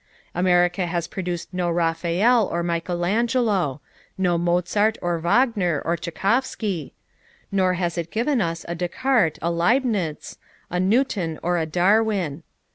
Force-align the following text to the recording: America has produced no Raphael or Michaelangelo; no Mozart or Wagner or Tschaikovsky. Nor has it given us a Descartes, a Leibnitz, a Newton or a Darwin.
America 0.33 0.87
has 0.87 1.07
produced 1.07 1.53
no 1.53 1.69
Raphael 1.69 2.47
or 2.47 2.63
Michaelangelo; 2.63 3.81
no 4.17 4.35
Mozart 4.35 4.97
or 4.99 5.19
Wagner 5.19 5.79
or 5.85 5.95
Tschaikovsky. 5.95 6.95
Nor 7.51 7.75
has 7.75 7.99
it 7.99 8.09
given 8.09 8.41
us 8.41 8.65
a 8.67 8.73
Descartes, 8.73 9.37
a 9.43 9.51
Leibnitz, 9.51 10.39
a 10.71 10.79
Newton 10.79 11.37
or 11.43 11.59
a 11.59 11.67
Darwin. 11.67 12.41